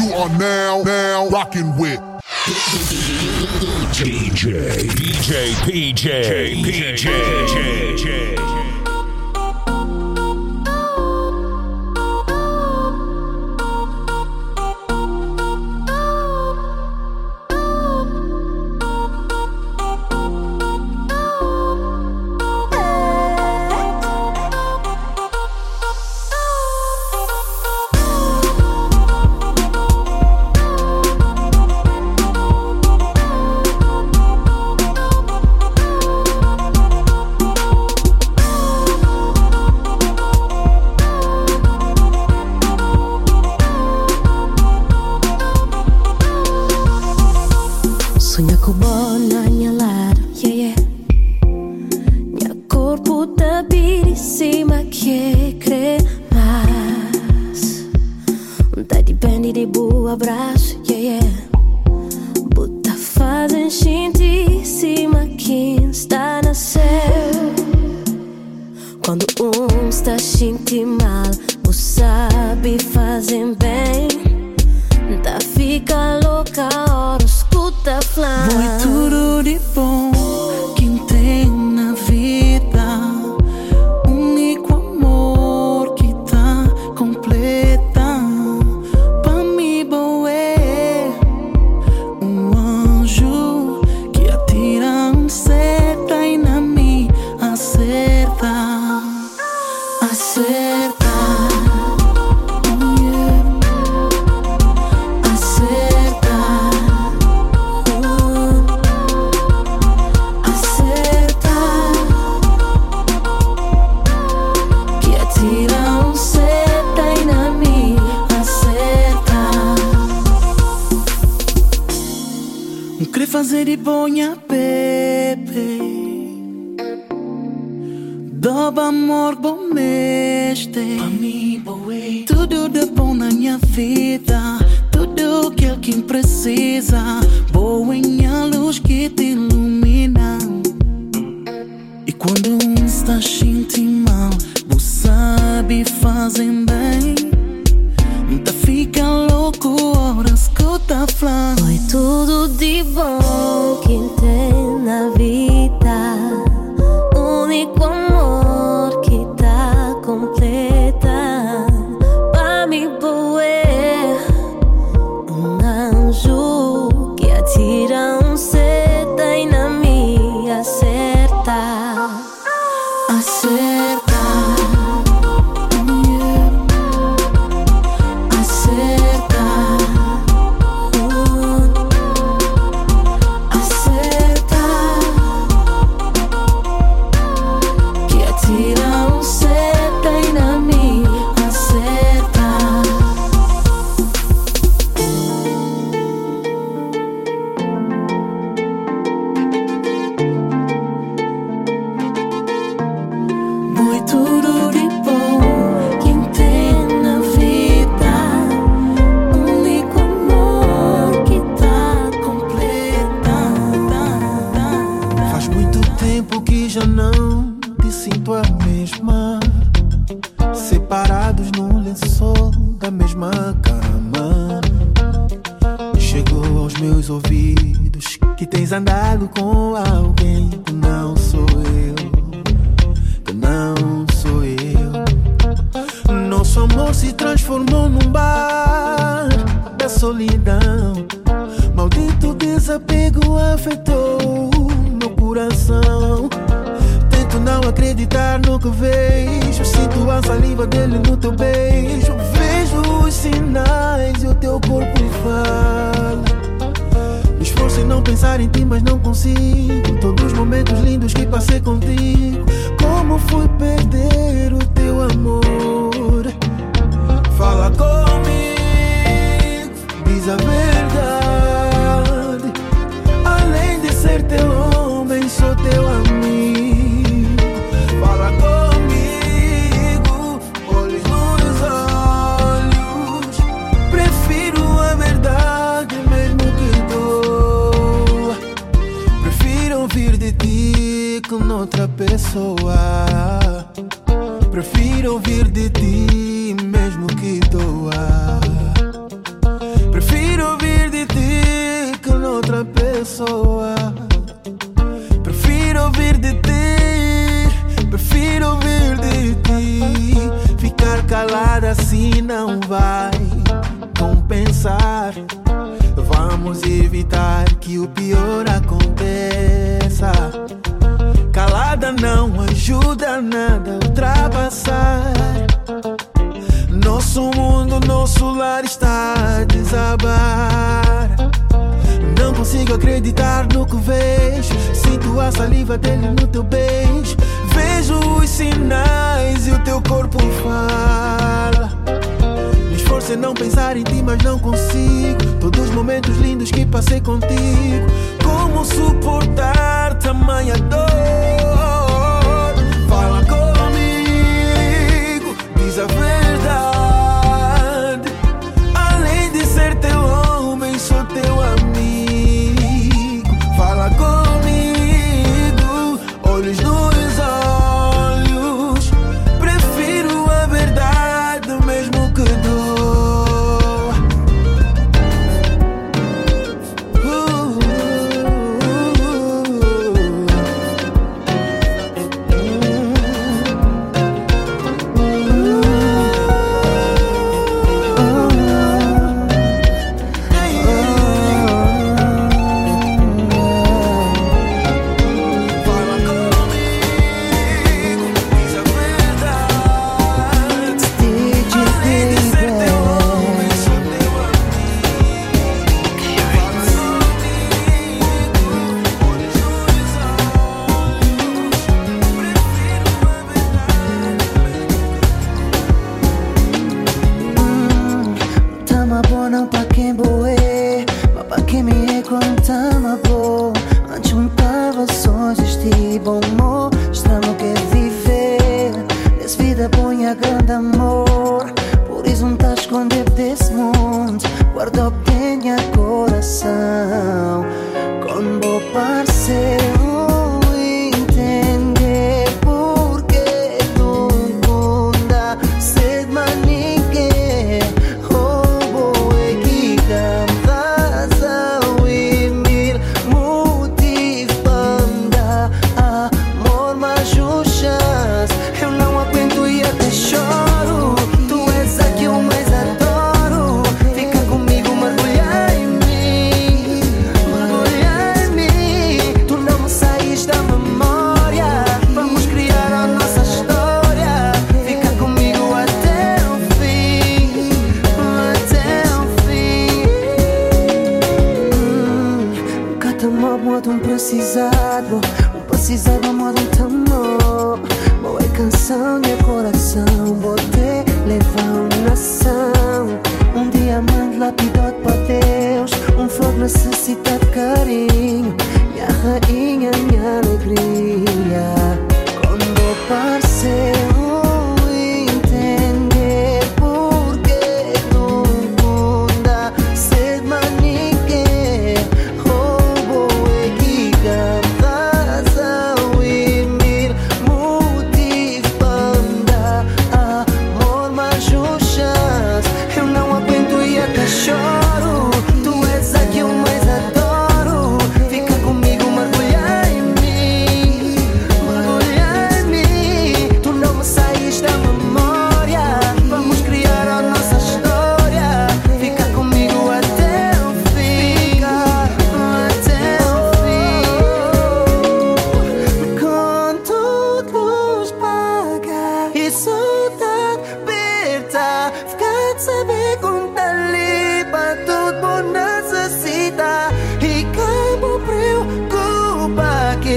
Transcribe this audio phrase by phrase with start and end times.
[0.00, 2.00] You are now, now rocking with.
[4.00, 6.22] DJ, DJ, PJ,
[6.54, 7.04] PJ, PJ,
[7.98, 8.79] PJ.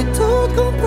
[0.04, 0.83] j'ai tout compris.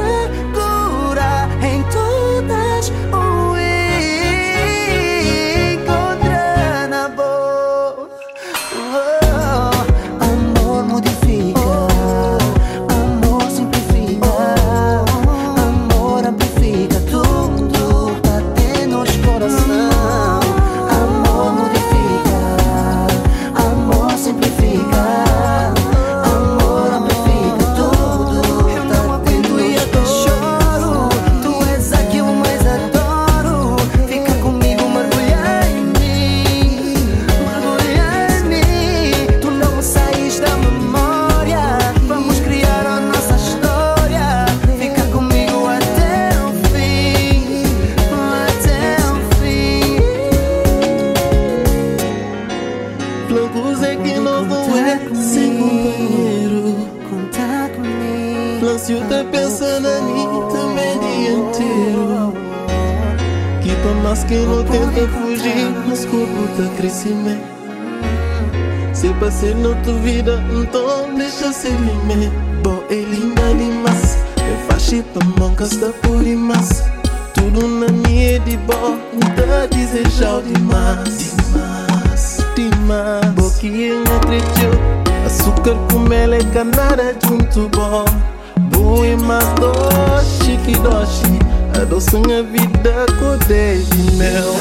[92.66, 94.54] Vida com de mel.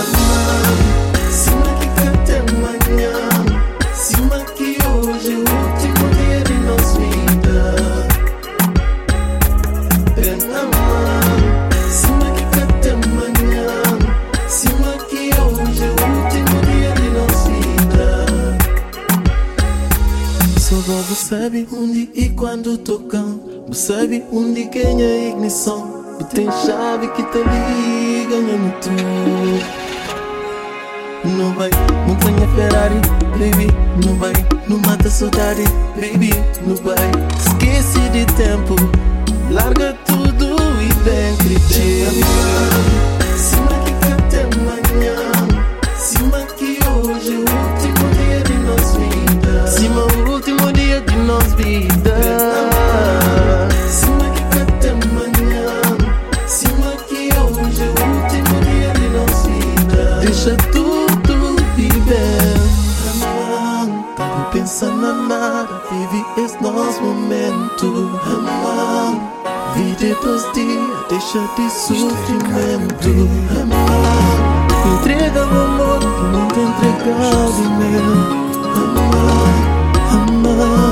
[1.32, 3.16] Cima que canta amanhã.
[3.94, 7.58] Cima que hoje é o último dia de nossa vida.
[10.16, 11.36] Pena mão.
[11.90, 13.68] Cima que canta amanhã.
[14.48, 18.08] Cima que hoje é o último dia de nossa vida.
[20.60, 23.40] Só você sabe onde e quando tocam.
[23.68, 25.95] Você sabe onde quem é ignição.
[26.36, 29.64] Tem chave que te liga no tudo.
[31.24, 31.70] Não vai,
[32.06, 33.00] montanha Ferrari,
[33.40, 33.72] baby,
[34.06, 34.34] não vai,
[34.68, 35.64] não mata saudade,
[35.96, 36.34] baby,
[36.68, 37.10] não vai.
[37.40, 38.76] Esquece de tempo,
[39.50, 42.12] larga tudo e vem acreditar.
[43.38, 45.16] Cima que canta amanhã,
[45.96, 49.68] cima que hoje é o último dia de nossa vida.
[49.68, 51.95] Cima o último dia de nossa vida.
[67.86, 69.14] Amar,
[69.76, 73.14] vida dos dias, deixa de sofrimento.
[74.94, 78.10] Entrega o amor que não te entregado meu.
[78.76, 79.58] Amar,
[80.12, 80.85] amar,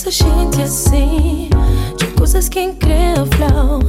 [0.00, 1.50] se sente assim
[1.98, 3.80] De coisas quem crê flow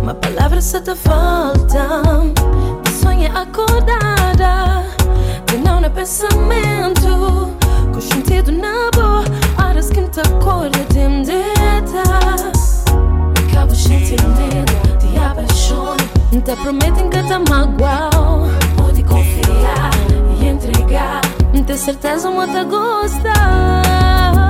[0.00, 2.02] Uma palavra se te falta.
[3.02, 4.84] Sonha acordada
[5.46, 7.54] De não no pensamento
[7.92, 9.22] Com sentido na boa
[9.62, 12.04] Horas que te acorda tem deta
[13.50, 14.22] Acabo sentindo
[14.98, 15.96] te apaixono
[16.42, 18.48] Te prometem que te magoam
[18.78, 19.90] Pode confiar
[20.40, 21.20] e entregar
[21.66, 23.32] Ter certeza uma te gosta
[24.34, 24.49] De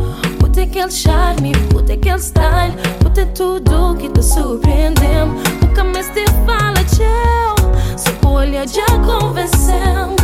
[0.71, 5.27] aquele charme, pude aquele style Pude tudo que te surpreendeu.
[5.61, 7.55] Nunca mais te fala tchau
[7.97, 10.15] Só olha já convenceu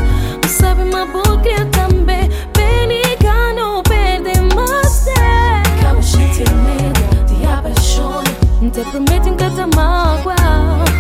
[0.48, 5.82] Sabe uma boca também Pelica não perde mais tempo.
[5.82, 10.36] Acabo sentindo medo, te apaixono Te prometo que te magoa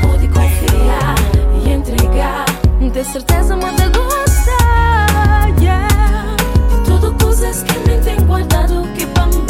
[0.01, 1.15] Pode confiar
[1.63, 2.45] e entregar
[2.93, 4.26] Ter certeza, mas te
[7.37, 9.46] tudo coisas que me tem guardado que bambendo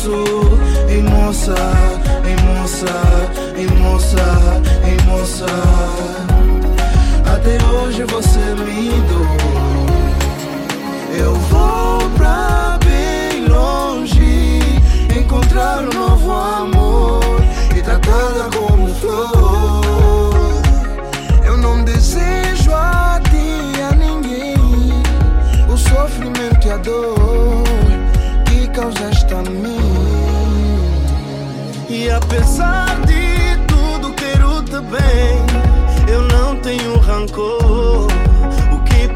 [0.00, 0.12] esqueço
[0.88, 1.54] Ei moça,
[2.24, 2.86] ei moça,
[3.56, 5.46] ei moça, ei moça.
[7.32, 9.39] Até hoje você me dou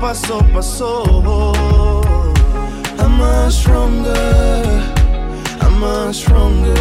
[0.05, 2.03] passou, passou.
[2.99, 4.13] I'm much stronger
[5.63, 6.75] I'm much stronger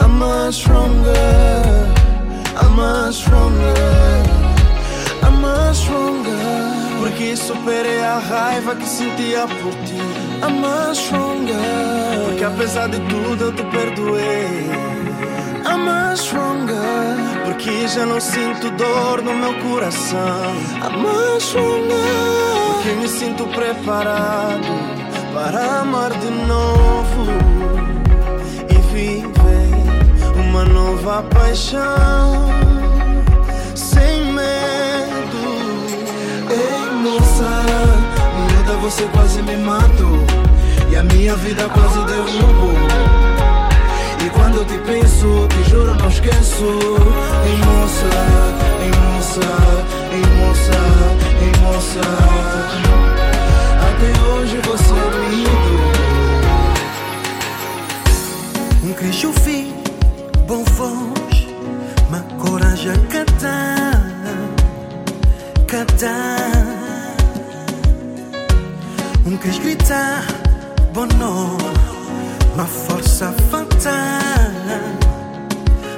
[0.00, 1.92] I'm much stronger
[2.56, 3.74] I'm much stronger
[5.24, 6.38] I'm much stronger.
[7.00, 9.98] Porque superei a raiva que sentia por ti.
[10.40, 11.56] I'm much stronger.
[12.26, 14.91] Porque apesar de tudo eu te perdoei
[15.84, 17.44] Much stronger.
[17.44, 20.54] Porque já não sinto dor no meu coração.
[20.98, 22.72] Much stronger.
[22.74, 24.72] Porque me sinto preparado
[25.34, 27.26] para amar de novo.
[28.70, 32.48] E viver uma nova paixão.
[33.74, 35.42] Sem medo.
[36.50, 37.50] Ei moça,
[38.48, 40.18] miúda você quase me matou.
[40.90, 43.11] E a minha vida quase derrubou.
[44.62, 46.64] Eu te penso, te juro não esqueço.
[47.44, 48.10] Ei moça,
[48.80, 49.40] ei moça,
[50.12, 50.78] ei moça,
[51.42, 52.04] ei moça.
[53.88, 55.82] Até hoje você me deu.
[58.84, 59.74] Um queijo fim,
[60.46, 61.34] bom voz,
[62.08, 64.00] uma coragem a cantar,
[65.66, 66.52] cantar.
[69.26, 70.24] Um queijo gritar,
[70.94, 71.81] bom nome,
[72.54, 74.52] uma força a fantar,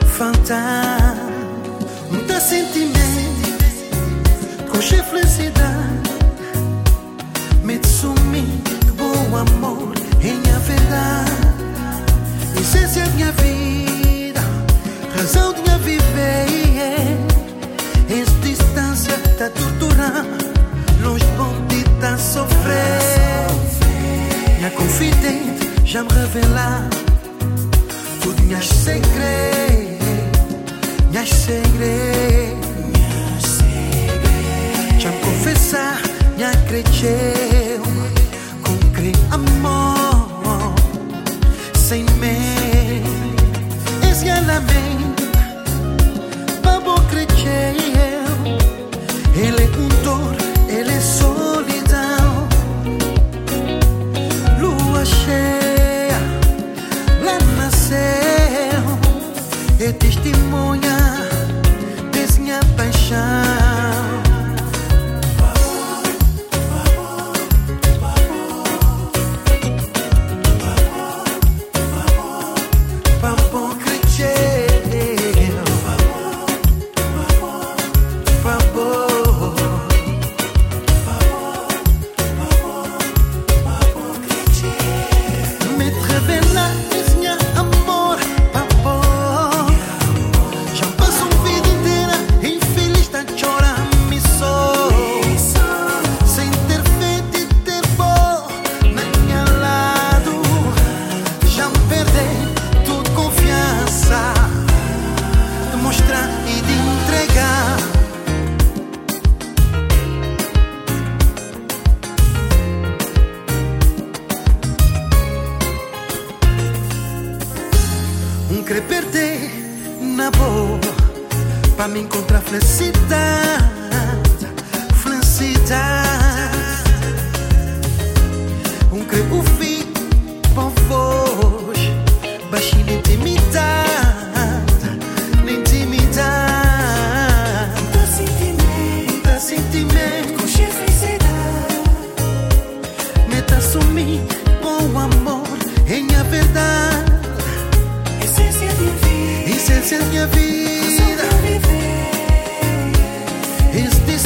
[0.07, 1.17] fantar.
[2.11, 3.59] Muita sentimento,
[4.71, 5.85] com felicidade.
[7.65, 8.63] Mitsumi,
[8.97, 11.33] bom amor, em a verdade
[12.61, 14.41] Essência minha vida,
[15.17, 17.17] razão de minha viver
[18.11, 20.45] Essa distância tá torturando,
[21.03, 23.49] longe bom de tá sofrer
[24.59, 25.64] Minha confidente
[25.95, 26.91] já me revelar
[28.21, 29.07] Tudo minhas segredos,
[31.09, 32.59] minhas segredos
[34.99, 36.03] Já me confessar,
[36.37, 37.81] me acrediteu
[38.65, 40.75] Com crer amor
[41.77, 43.09] Sem medo
[44.11, 45.23] Esse é lamento
[46.61, 47.84] Babo credeu Ele
[60.25, 60.97] testemunha
[62.11, 63.64] Desse minha paixão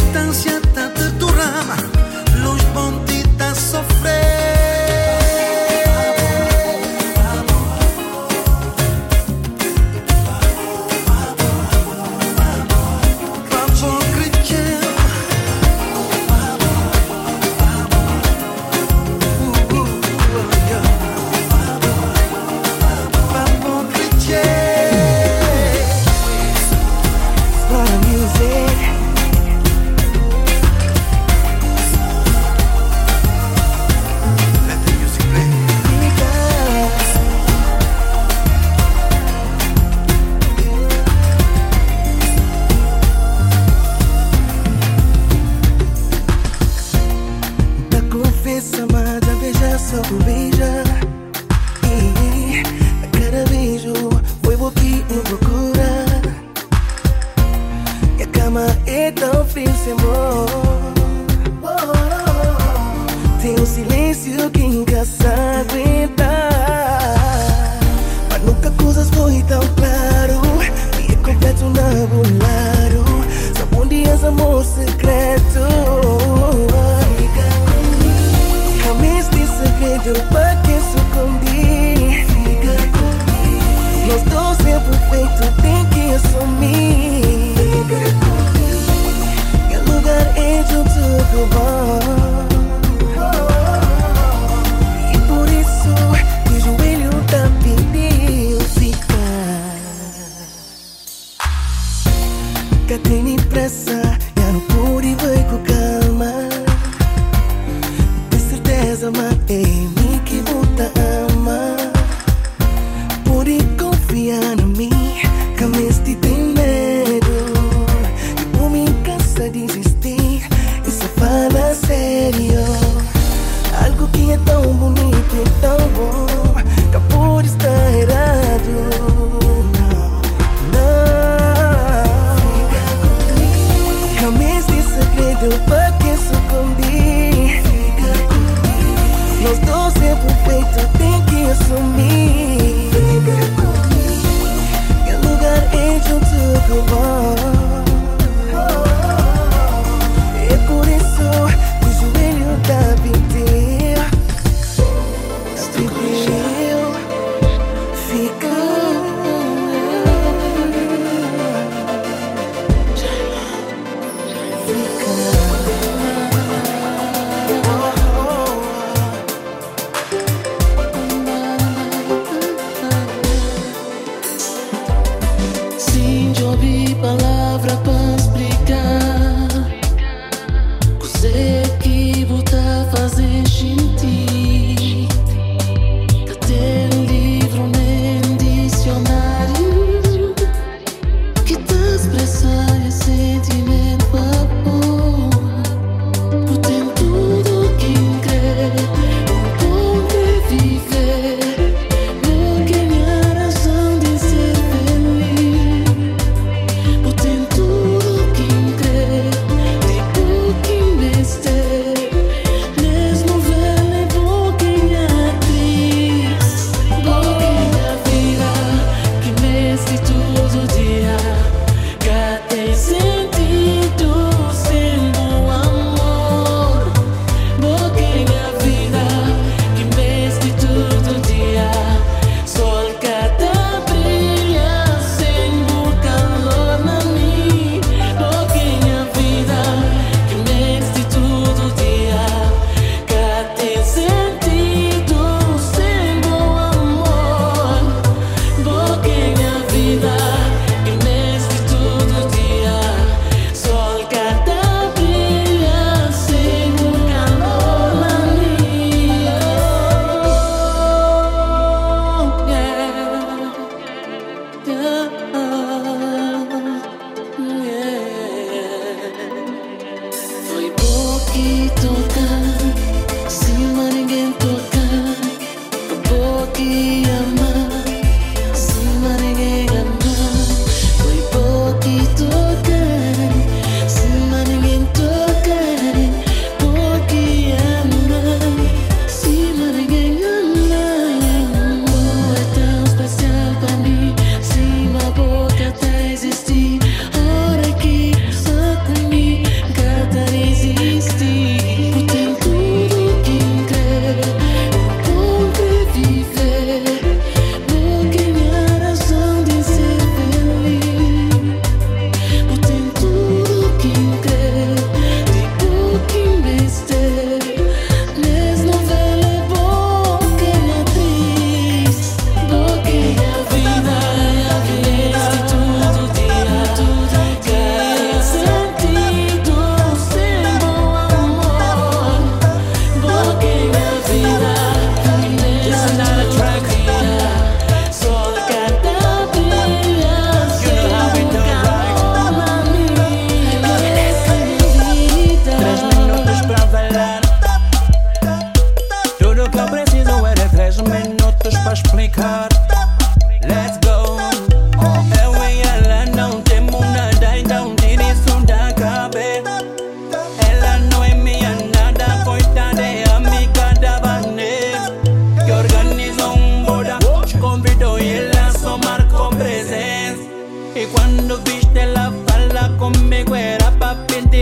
[0.08, 1.76] Essa distância tá te durama
[2.42, 2.64] Longe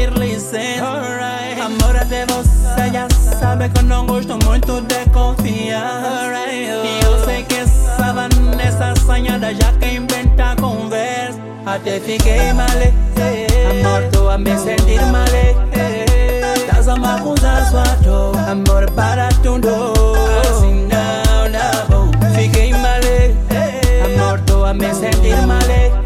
[0.04, 0.84] licença.
[1.64, 3.08] Amor, até você já
[3.40, 6.30] sabe que eu não gosto muito de confiar.
[6.50, 11.40] E eu sei que estava nessa sonhada já que inventa conversa.
[11.64, 12.66] Até fiquei mal,
[13.70, 15.24] amor, tô a me sentir mal.
[16.72, 17.82] Das a acusar sua
[18.50, 19.68] amor, para tudo.
[20.42, 22.10] Assim não bom.
[22.34, 23.00] Fiquei mal,
[24.04, 26.05] amor, tô a me sentir mal.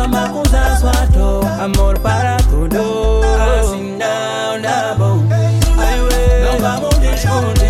[0.00, 3.20] Das a acusar sua dor, amor, para tudo.
[3.60, 5.22] Assim não dá bom.
[5.76, 7.60] Ai, ué, não vamos discutir.
[7.62, 7.69] Ai,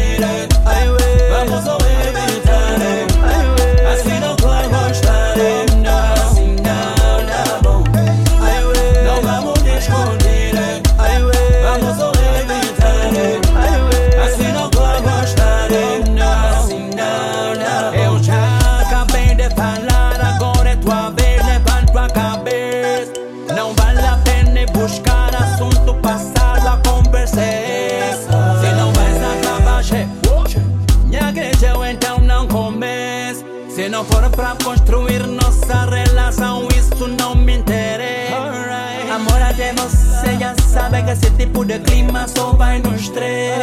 [41.20, 43.58] esse tipo de clima só vai nos três.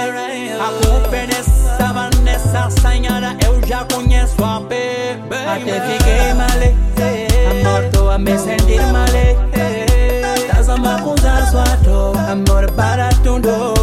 [0.59, 5.17] A culpa é dessa nessa sanhada, eu já conheço a pé.
[5.29, 6.47] Até fiquei mal,
[7.51, 9.05] amor, tô a me sentir mal.
[10.37, 13.73] Estás a me acusar sua dor, amor, para tudo.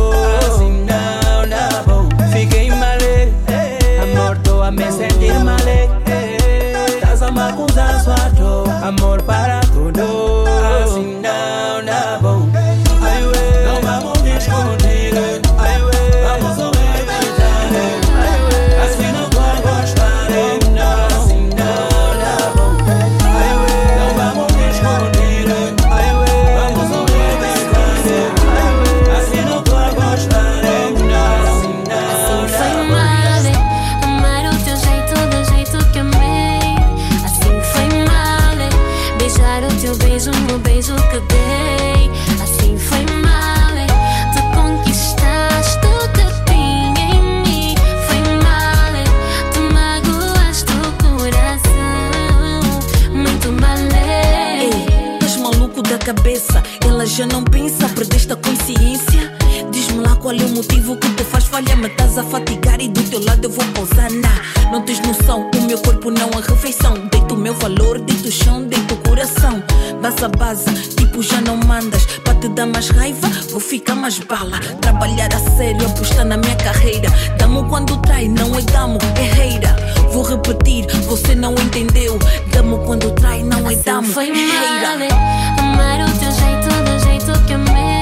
[62.15, 64.11] Estás a fatigar e do teu lado eu vou pousar.
[64.11, 66.95] Nah, não tens noção, o meu corpo não é refeição.
[67.11, 69.63] Deito o meu valor, deito o chão, deito o coração.
[70.01, 72.07] Basa, basa, tipo já não mandas.
[72.23, 74.61] Pra te dar mais raiva, vou ficar mais bala.
[74.81, 77.09] Trabalhar a sério, apostar na minha carreira.
[77.39, 79.75] Damo quando trai, não é damo, é reira.
[80.13, 82.19] Vou repetir, você não entendeu.
[82.53, 85.15] Damo quando trai, não é damo, Foi é reira.
[85.59, 87.94] amar o teu jeito do jeito que amei.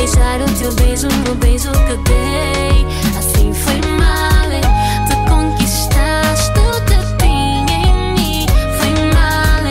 [0.00, 2.86] Beijar o teu beijo no beijo que dei.
[3.18, 4.48] Assim foi mal,
[5.06, 6.54] te conquistaste,
[6.86, 8.46] te tinha em mim.
[8.78, 9.62] Foi mal,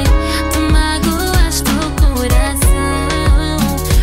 [0.51, 3.57] te magoaste o coração.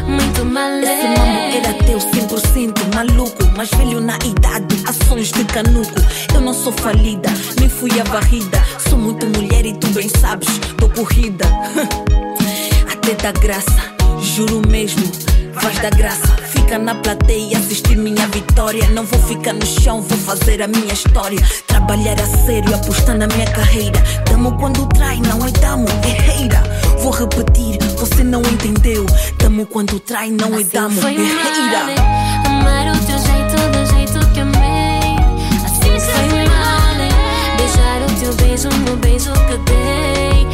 [0.09, 5.95] Muito mal, Esse mambo era teu 100% maluco, mais velho na idade, ações de canuco.
[6.35, 7.29] Eu não sou falida,
[7.61, 8.65] nem fui a varrida.
[8.89, 11.45] Sou muito mulher e tu bem sabes, tô corrida.
[12.93, 14.76] Até da graça, juro mesmo,
[15.81, 16.37] da graça.
[16.51, 18.89] Fica na plateia assistir minha vitória.
[18.91, 21.39] Não vou ficar no chão, vou fazer a minha história.
[21.67, 24.03] Trabalhar a sério, apostar na minha carreira.
[24.31, 26.63] Damo quando trai, não é damo, é reira.
[27.01, 29.07] Vou repetir, você não entendeu.
[29.39, 32.03] Damo quando trai, não é Assim damo, é reira.
[32.47, 35.17] amar o teu jeito do jeito que amei.
[35.65, 36.97] Assim foi mal,
[37.57, 40.47] beijar o teu beijo no beijo que dei.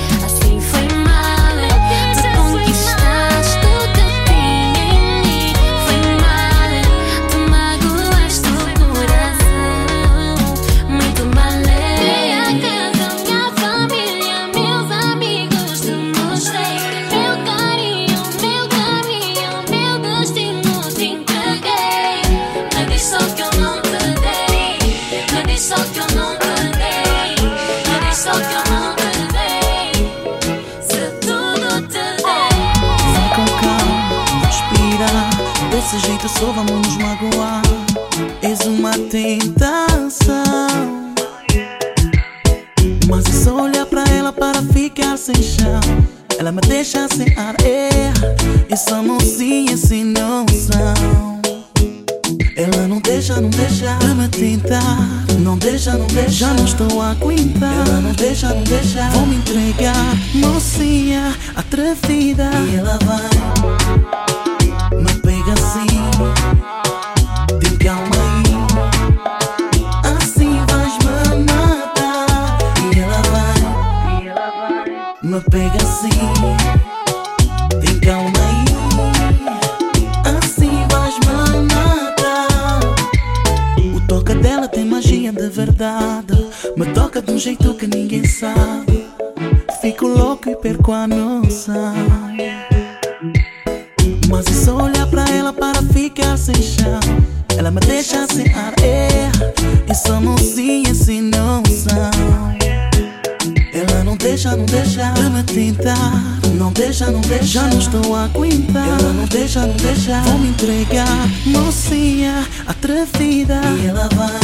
[36.42, 37.62] Só vamos nos magoar.
[38.42, 40.34] És uma tentação.
[43.08, 45.80] Mas é só olhar pra ela para ficar sem chão.
[46.36, 47.54] Ela me deixa sem ar.
[47.64, 48.12] É,
[48.68, 51.40] essa mocinha sem noção.
[52.56, 54.98] Ela não deixa, não deixa de me tentar.
[55.38, 56.30] Não deixa, não deixa.
[56.30, 57.72] Já não estou a aguentar.
[57.86, 59.08] Ela não deixa, não deixa.
[59.10, 62.50] Vou me entregar, mocinha, atrevida.
[62.68, 63.30] E ela vai,
[75.50, 76.08] pega assim.
[77.80, 78.64] Tem calma aí.
[80.38, 82.80] Assim vais me matar.
[83.96, 86.48] O toque dela tem magia de verdade.
[86.76, 89.06] Me toca de um jeito que ninguém sabe.
[89.80, 91.94] Fico louco e perco a noção.
[94.28, 97.00] Mas é só olhar pra ela para ficar sem chão.
[97.58, 99.30] Ela me deixa sem ar, é.
[99.88, 102.61] Essa mocinha sem noção.
[104.22, 106.12] Deixa, não deixa de me tentar.
[106.54, 107.44] Não deixa, não deixa.
[107.44, 108.86] Já não estou a aguentar.
[108.86, 110.20] Ela não deixa, não deixa.
[110.20, 113.60] Vou me entregar, mocinha, atrevida.
[113.82, 114.38] E ela vai,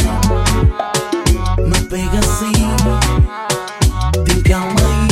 [1.65, 2.51] me pega assim.
[4.25, 5.07] Tem calma aí.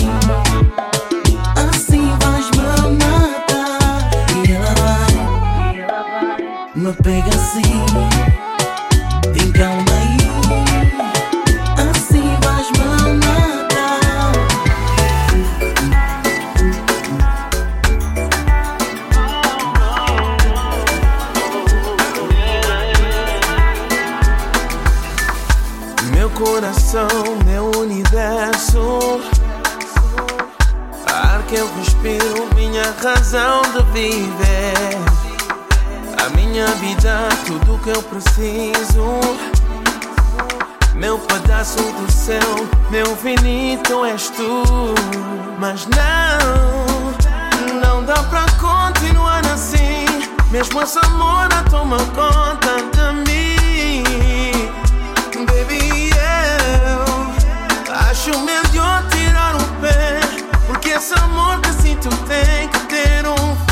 [1.70, 2.64] Assim vais me
[3.06, 4.12] matar.
[4.46, 5.08] E ela vai,
[6.76, 8.27] me pega assim.
[26.60, 27.08] Coração,
[27.46, 29.22] meu universo.
[31.06, 34.98] Ar que eu respiro, minha razão de viver.
[36.26, 39.20] A minha vida, tudo que eu preciso.
[40.96, 44.64] Meu pedaço do céu, meu infinito és tu.
[45.60, 50.08] Mas não, não dá pra continuar assim.
[50.50, 52.67] Mesmo esse amor a tomar conta
[58.30, 60.20] acho melhor tirar o pé.
[60.68, 63.67] Porque esse amor que sinto tem que ter um fim.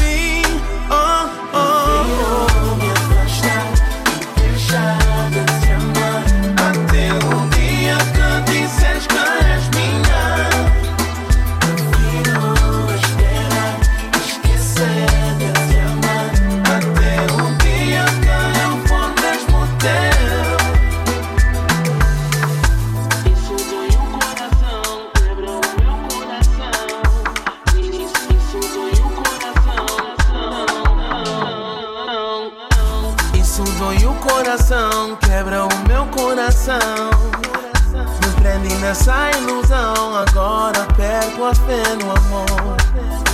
[41.61, 42.75] No amor.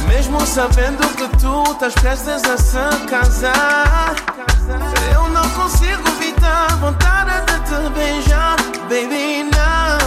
[0.07, 4.15] Mesmo sabendo que tu estás prestes a se casar,
[5.13, 8.55] eu não consigo evitar vontade de te beijar,
[8.89, 9.97] baby, não.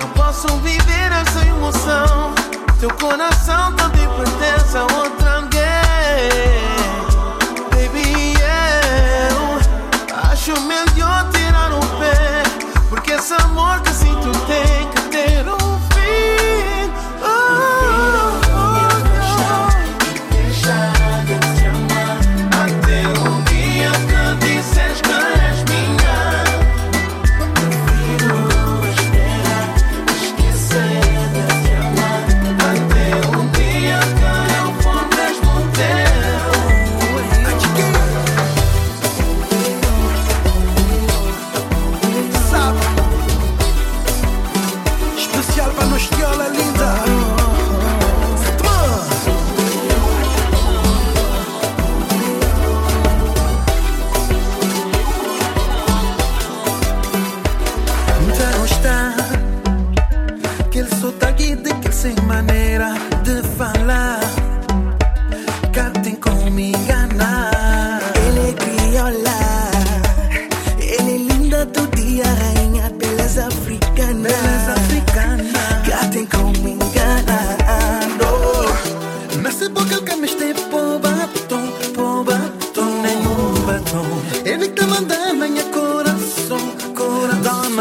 [0.00, 2.34] Não posso viver essa emoção.
[2.80, 5.56] Teu coração também pertence a outra alguém.
[7.70, 8.34] Baby,
[9.30, 12.42] eu acho melhor tirar o pé.
[12.88, 13.80] Porque esse amor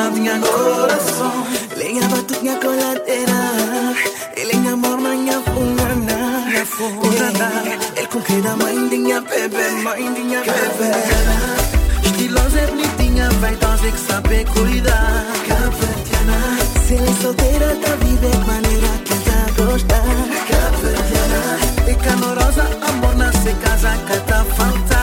[0.05, 3.95] Coração na minha coração Ele é batuque minha colateral
[4.37, 7.63] Ele é amor minha fungana Fungana
[7.95, 13.91] Ele conquista mãe de minha bebê Mãe de minha bebê Estilosa é bonitinha Vaidosa é
[13.91, 15.25] que sabe cuidar.
[15.47, 20.03] Caverdiana Se ele é solteira tá vive de maneira que tá gostar
[20.49, 24.94] Caverdiana É calorosa, amor na se casa que tá falta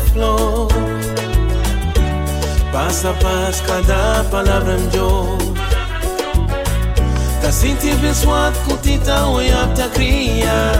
[0.00, 0.68] flor.
[2.72, 5.38] Passa a paz, cada palavra me deu
[7.40, 10.72] Tá sentindo abençoado com titã e apta cria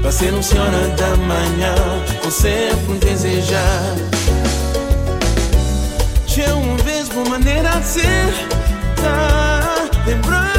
[0.00, 1.74] Pra ser um senhora da manhã
[2.22, 3.96] Com sempre um desejar.
[6.26, 8.32] Tinha uma vez uma maneira de ser.
[9.02, 10.49] Tá lembrando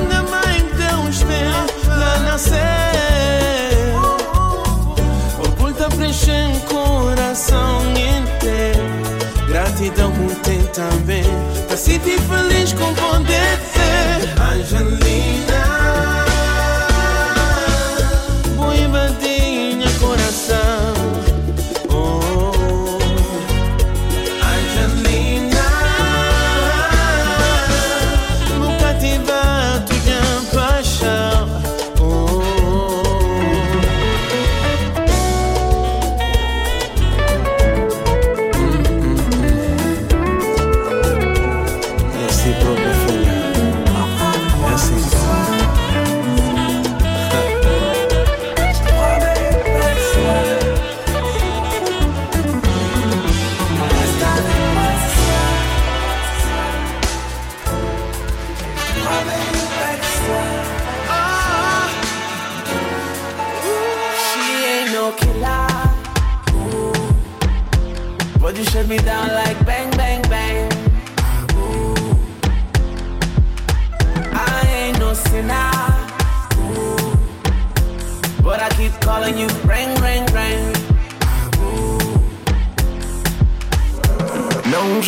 [9.82, 11.24] Gratidão contente também.
[11.68, 15.51] Tá se feliz com poder ser Angelina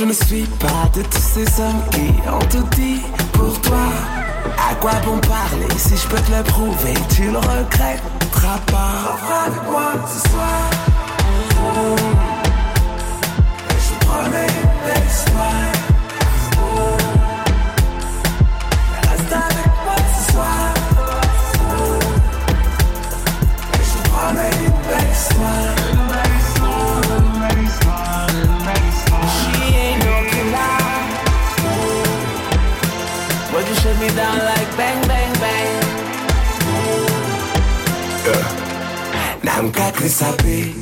[0.04, 3.02] je ne suis pas de tous ces hommes qui ont tout dit
[3.32, 3.88] pour toi.
[4.70, 6.94] À quoi bon parler si je peux te le prouver?
[7.16, 9.14] Tu le regretteras pas.
[9.14, 10.60] Reviens avec moi ce soir.
[13.70, 14.48] Et je promets
[34.04, 35.70] me down like bang, bang, bang.
[39.44, 40.76] Não quero saber.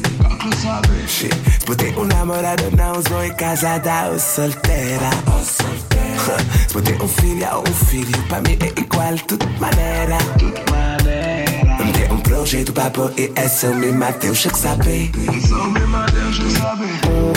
[1.65, 5.11] Puder um namorado, não sou casada ou solteira.
[5.43, 5.63] Se
[6.73, 10.17] puder um filho ou um filho, pra mim é igual, de tudo maneira.
[11.83, 15.11] Me dê um projeto pra pôr e é só me Mateus que sabe.
[15.47, 17.30] Só mesmo a Deus que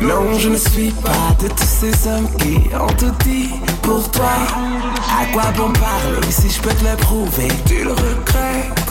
[0.00, 3.50] Non, je ne suis pas de tous ces hommes qui ont tout dit
[3.82, 4.32] pour toi.
[5.20, 8.89] À quoi bon parler si je peux te le prouver Tu le regrettes